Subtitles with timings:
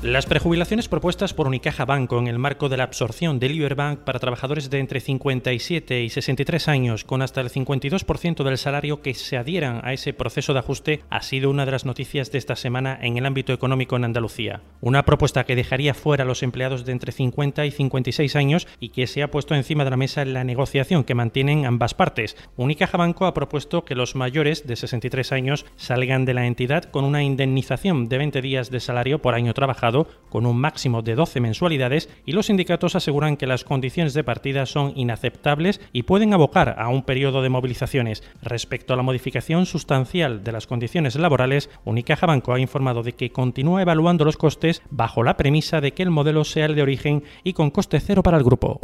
[0.00, 4.20] Las prejubilaciones propuestas por Unicaja Banco en el marco de la absorción de Liberbank para
[4.20, 9.36] trabajadores de entre 57 y 63 años con hasta el 52% del salario que se
[9.36, 12.96] adhieran a ese proceso de ajuste ha sido una de las noticias de esta semana
[13.02, 14.60] en el ámbito económico en Andalucía.
[14.80, 18.90] Una propuesta que dejaría fuera a los empleados de entre 50 y 56 años y
[18.90, 22.36] que se ha puesto encima de la mesa en la negociación que mantienen ambas partes.
[22.56, 27.02] Unicaja Banco ha propuesto que los mayores de 63 años salgan de la entidad con
[27.04, 29.87] una indemnización de 20 días de salario por año trabajado
[30.28, 34.66] con un máximo de 12 mensualidades y los sindicatos aseguran que las condiciones de partida
[34.66, 38.22] son inaceptables y pueden abocar a un periodo de movilizaciones.
[38.42, 43.30] Respecto a la modificación sustancial de las condiciones laborales, Unicaja Banco ha informado de que
[43.30, 47.24] continúa evaluando los costes bajo la premisa de que el modelo sea el de origen
[47.44, 48.80] y con coste cero para el grupo.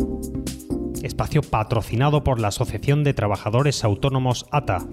[1.03, 4.87] Espacio patrocinado por la Asociación de Trabajadores Autónomos ATA.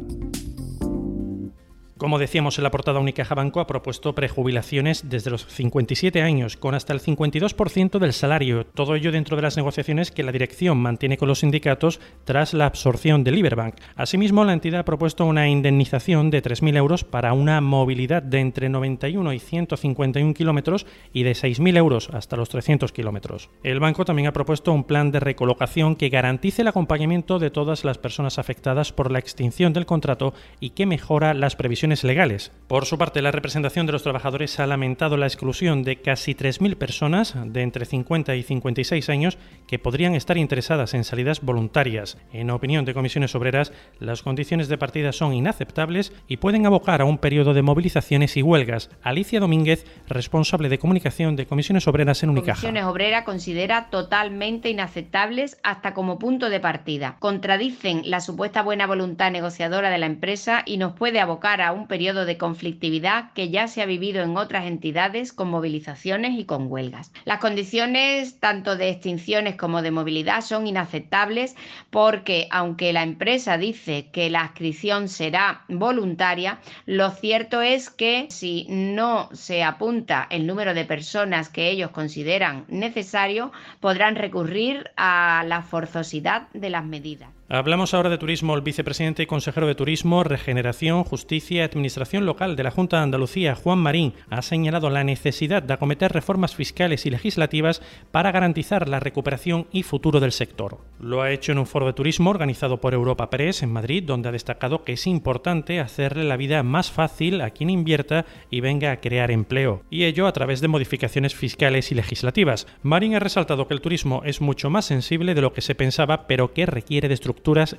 [2.01, 6.73] Como decíamos en la portada, Unicaja Banco ha propuesto prejubilaciones desde los 57 años, con
[6.73, 11.17] hasta el 52% del salario, todo ello dentro de las negociaciones que la dirección mantiene
[11.17, 13.75] con los sindicatos tras la absorción de Liberbank.
[13.95, 18.67] Asimismo, la entidad ha propuesto una indemnización de 3.000 euros para una movilidad de entre
[18.67, 23.51] 91 y 151 kilómetros y de 6.000 euros hasta los 300 kilómetros.
[23.61, 27.85] El banco también ha propuesto un plan de recolocación que garantice el acompañamiento de todas
[27.85, 32.51] las personas afectadas por la extinción del contrato y que mejora las previsiones legales.
[32.67, 36.77] Por su parte, la representación de los trabajadores ha lamentado la exclusión de casi 3.000
[36.77, 42.17] personas de entre 50 y 56 años que podrían estar interesadas en salidas voluntarias.
[42.31, 47.05] En opinión de comisiones obreras, las condiciones de partida son inaceptables y pueden abocar a
[47.05, 48.89] un periodo de movilizaciones y huelgas.
[49.03, 52.61] Alicia Domínguez, responsable de comunicación de comisiones obreras en Unicaja.
[52.61, 57.17] Comisiones Obreras considera totalmente inaceptables hasta como punto de partida.
[57.19, 61.80] Contradicen la supuesta buena voluntad negociadora de la empresa y nos puede abocar a un
[61.81, 66.45] un periodo de conflictividad que ya se ha vivido en otras entidades con movilizaciones y
[66.45, 67.11] con huelgas.
[67.25, 71.55] Las condiciones tanto de extinciones como de movilidad son inaceptables
[71.89, 78.67] porque aunque la empresa dice que la adscripción será voluntaria, lo cierto es que si
[78.69, 85.63] no se apunta el número de personas que ellos consideran necesario, podrán recurrir a la
[85.63, 87.40] forzosidad de las medidas.
[87.53, 88.55] Hablamos ahora de turismo.
[88.55, 93.03] El vicepresidente y consejero de Turismo, Regeneración, Justicia y Administración Local de la Junta de
[93.03, 97.81] Andalucía, Juan Marín, ha señalado la necesidad de acometer reformas fiscales y legislativas
[98.11, 100.77] para garantizar la recuperación y futuro del sector.
[101.01, 104.29] Lo ha hecho en un foro de turismo organizado por Europa Press en Madrid, donde
[104.29, 108.93] ha destacado que es importante hacerle la vida más fácil a quien invierta y venga
[108.93, 112.65] a crear empleo, y ello a través de modificaciones fiscales y legislativas.
[112.81, 116.27] Marín ha resaltado que el turismo es mucho más sensible de lo que se pensaba,
[116.27, 117.15] pero que requiere de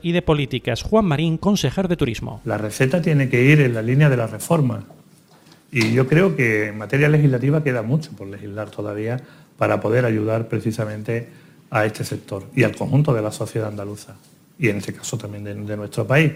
[0.03, 0.83] y de políticas.
[0.83, 2.41] Juan Marín, consejero de Turismo.
[2.45, 4.85] La receta tiene que ir en la línea de la reforma.
[5.71, 9.21] Y yo creo que en materia legislativa queda mucho por legislar todavía
[9.57, 11.29] para poder ayudar precisamente
[11.71, 14.17] a este sector y al conjunto de la sociedad andaluza
[14.59, 16.33] y en este caso también de, nuestro país.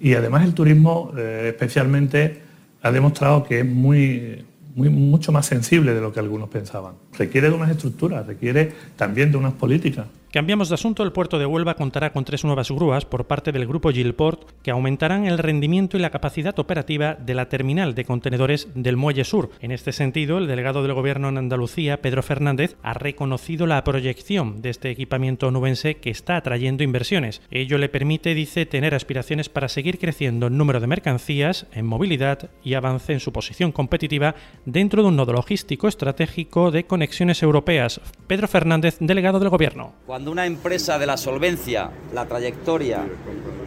[0.00, 2.40] Y además el turismo eh, especialmente
[2.82, 4.44] ha demostrado que es muy,
[4.74, 6.94] muy, mucho más sensible de lo que algunos pensaban.
[7.18, 10.06] Requiere de unas estructuras, requiere también de unas políticas.
[10.36, 13.66] Cambiamos de asunto, el puerto de Huelva contará con tres nuevas grúas por parte del
[13.66, 18.68] grupo Gilport que aumentarán el rendimiento y la capacidad operativa de la terminal de contenedores
[18.74, 19.48] del Muelle Sur.
[19.62, 24.60] En este sentido, el delegado del Gobierno en Andalucía, Pedro Fernández, ha reconocido la proyección
[24.60, 27.40] de este equipamiento nubense que está atrayendo inversiones.
[27.50, 32.50] Ello le permite, dice, tener aspiraciones para seguir creciendo en número de mercancías, en movilidad
[32.62, 34.34] y avance en su posición competitiva
[34.66, 38.02] dentro de un nodo logístico estratégico de conexiones europeas.
[38.26, 39.94] Pedro Fernández, delegado del Gobierno.
[40.28, 43.06] Una empresa de la solvencia, la trayectoria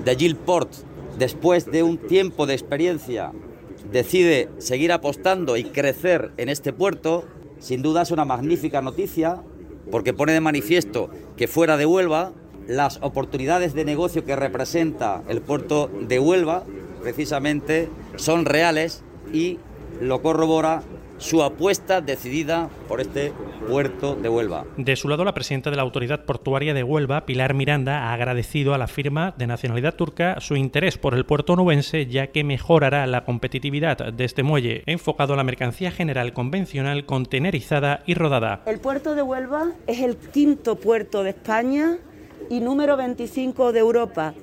[0.04, 0.72] de Jill Port,
[1.18, 3.32] después de un tiempo de experiencia,
[3.92, 7.26] decide seguir apostando y crecer en este puerto,
[7.60, 9.42] sin duda es una magnífica noticia
[9.92, 12.34] porque pone de manifiesto que fuera de Huelva
[12.68, 16.64] las oportunidades de negocio que representa el puerto de Huelva
[17.02, 19.04] precisamente son reales
[19.34, 19.58] y
[20.00, 20.84] lo corrobora
[21.18, 24.66] su apuesta decidida por este puerto de Huelva.
[24.78, 28.74] De su lado, la presidenta de la Autoridad Portuaria de Huelva, Pilar Miranda, ha agradecido
[28.74, 33.06] a la firma de nacionalidad turca su interés por el puerto nubense, ya que mejorará
[33.08, 38.62] la competitividad de este muelle, enfocado a la mercancía general convencional contenerizada y rodada.
[38.66, 41.98] El puerto de Huelva es el quinto puerto de España
[42.50, 44.34] y número 25 de Europa.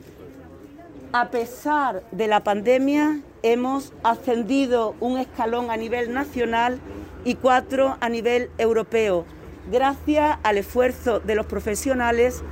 [1.13, 6.79] A pesar de la pandemia, hemos ascendido un escalón a nivel nacional
[7.27, 9.25] y cuatro a nivel europeo,
[9.71, 12.45] gracias al esfuerzo de los profesionales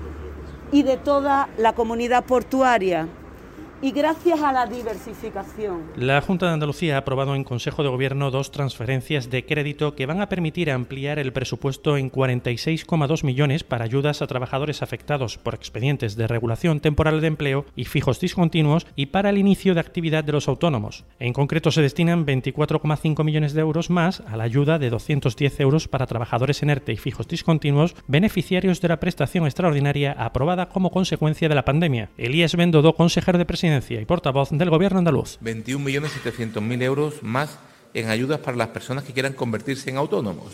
[0.72, 3.06] y de toda la comunidad portuaria
[3.84, 5.82] y gracias a la diversificación.
[5.96, 10.06] La Junta de Andalucía ha aprobado en Consejo de Gobierno dos transferencias de crédito que
[10.06, 15.54] van a permitir ampliar el presupuesto en 46,2 millones para ayudas a trabajadores afectados por
[15.54, 20.24] expedientes de regulación temporal de empleo y fijos discontinuos y para el inicio de actividad
[20.24, 21.04] de los autónomos.
[21.18, 25.88] En concreto se destinan 24,5 millones de euros más a la ayuda de 210 euros
[25.88, 31.50] para trabajadores en ERTE y fijos discontinuos beneficiarios de la prestación extraordinaria aprobada como consecuencia
[31.50, 32.08] de la pandemia.
[32.16, 35.38] Elías Bendodo, consejero de Presidencia y portavoz del Gobierno andaluz.
[35.42, 37.58] 21.700.000 euros más
[37.92, 40.52] en ayudas para las personas que quieran convertirse en autónomos.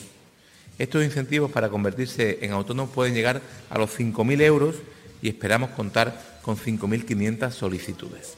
[0.78, 4.76] Estos incentivos para convertirse en autónomos pueden llegar a los 5.000 euros
[5.20, 8.37] y esperamos contar con 5.500 solicitudes.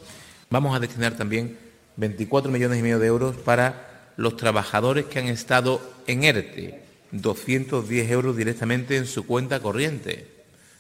[0.50, 1.56] Vamos a destinar también
[1.96, 6.81] 24 millones y medio de euros para los trabajadores que han estado en ERTE,
[7.12, 10.26] 210 euros directamente en su cuenta corriente,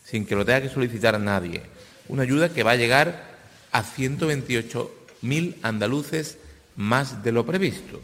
[0.04, 1.62] sin que lo tenga que solicitar a nadie.
[2.08, 3.31] Una ayuda que va a llegar
[3.72, 6.38] a 128.000 andaluces
[6.76, 8.00] más de lo previsto.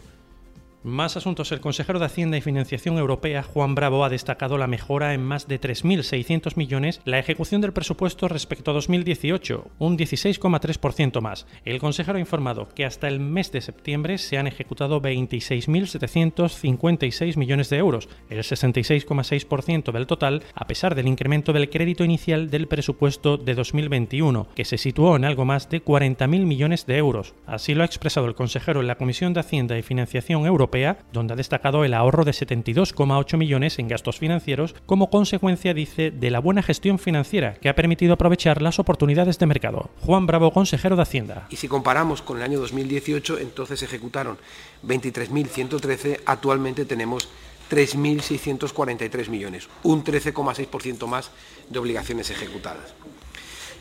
[0.81, 1.51] Más asuntos.
[1.51, 5.45] El consejero de Hacienda y Financiación Europea, Juan Bravo, ha destacado la mejora en más
[5.45, 11.47] de 3.600 millones la ejecución del presupuesto respecto a 2018, un 16,3% más.
[11.65, 17.69] El consejero ha informado que hasta el mes de septiembre se han ejecutado 26.756 millones
[17.69, 23.35] de euros, el 66,6% del total, a pesar del incremento del crédito inicial del presupuesto
[23.35, 27.35] de 2021, que se situó en algo más de 40.000 millones de euros.
[27.45, 30.68] Así lo ha expresado el consejero en la Comisión de Hacienda y Financiación Europea
[31.11, 36.29] donde ha destacado el ahorro de 72,8 millones en gastos financieros como consecuencia, dice, de
[36.29, 39.89] la buena gestión financiera que ha permitido aprovechar las oportunidades de mercado.
[40.01, 41.47] Juan Bravo, consejero de Hacienda.
[41.49, 44.37] Y si comparamos con el año 2018, entonces ejecutaron
[44.85, 47.29] 23.113, actualmente tenemos
[47.71, 51.31] 3.643 millones, un 13,6% más
[51.69, 52.93] de obligaciones ejecutadas.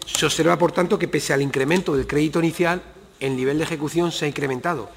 [0.06, 2.82] Se observa, por tanto, que pese al incremento del crédito inicial,
[3.20, 4.90] el nivel de ejecución se ha incrementado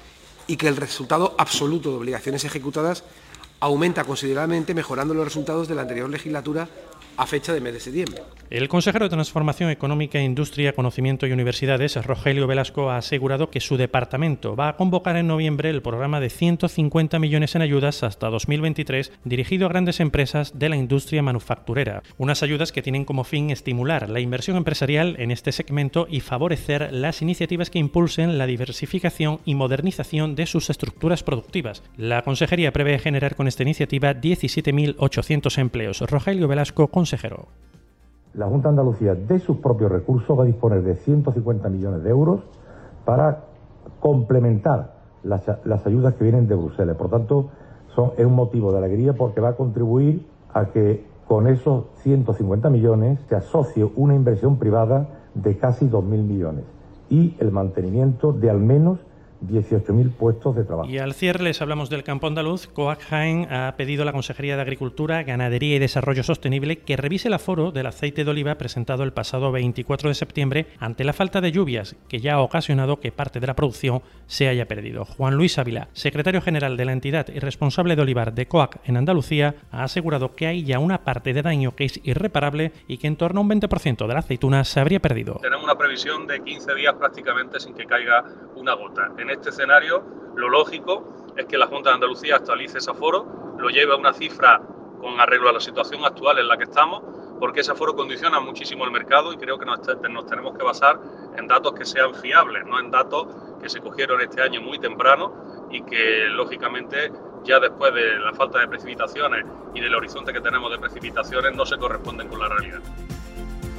[0.52, 3.04] y que el resultado absoluto de obligaciones ejecutadas
[3.58, 6.68] aumenta considerablemente mejorando los resultados de la anterior legislatura
[7.16, 8.22] a fecha de mes de septiembre.
[8.52, 13.78] El consejero de Transformación Económica, Industria, Conocimiento y Universidades, Rogelio Velasco, ha asegurado que su
[13.78, 19.10] departamento va a convocar en noviembre el programa de 150 millones en ayudas hasta 2023
[19.24, 22.02] dirigido a grandes empresas de la industria manufacturera.
[22.18, 26.92] Unas ayudas que tienen como fin estimular la inversión empresarial en este segmento y favorecer
[26.92, 31.82] las iniciativas que impulsen la diversificación y modernización de sus estructuras productivas.
[31.96, 36.00] La consejería prevé generar con esta iniciativa 17.800 empleos.
[36.02, 37.48] Rogelio Velasco, consejero.
[38.34, 42.10] La Junta de Andalucía, de sus propios recursos, va a disponer de 150 millones de
[42.10, 42.40] euros
[43.04, 43.44] para
[43.98, 44.94] complementar
[45.24, 45.48] las,
[45.84, 46.96] ayudas que vienen de Bruselas.
[46.96, 47.50] Por tanto,
[47.94, 52.70] son, es un motivo de alegría porque va a contribuir a que con esos 150
[52.70, 56.64] millones se asocie una inversión privada de casi 2.000 millones
[57.10, 59.00] y el mantenimiento de al menos
[59.48, 60.88] 18.000 puestos de trabajo.
[60.88, 62.66] Y al cierre les hablamos del campo andaluz.
[62.66, 67.28] COAC Jaén ha pedido a la Consejería de Agricultura, Ganadería y Desarrollo Sostenible que revise
[67.28, 71.40] el aforo del aceite de oliva presentado el pasado 24 de septiembre ante la falta
[71.40, 75.04] de lluvias que ya ha ocasionado que parte de la producción se haya perdido.
[75.04, 78.96] Juan Luis Ávila, secretario general de la entidad y responsable de olivar de COAC en
[78.96, 83.06] Andalucía, ha asegurado que hay ya una parte de daño que es irreparable y que
[83.06, 85.38] en torno a un 20% de la aceituna se habría perdido.
[85.42, 88.24] Tenemos una previsión de 15 días prácticamente sin que caiga
[88.56, 89.10] una gota.
[89.18, 90.02] En este escenario,
[90.36, 94.12] lo lógico es que la Junta de Andalucía actualice ese aforo, lo lleve a una
[94.12, 94.60] cifra
[95.00, 97.02] con arreglo a la situación actual en la que estamos,
[97.40, 101.00] porque ese aforo condiciona muchísimo el mercado y creo que nos, nos tenemos que basar
[101.36, 103.26] en datos que sean fiables, no en datos
[103.60, 107.10] que se cogieron este año muy temprano y que lógicamente
[107.44, 111.66] ya después de la falta de precipitaciones y del horizonte que tenemos de precipitaciones no
[111.66, 112.80] se corresponden con la realidad.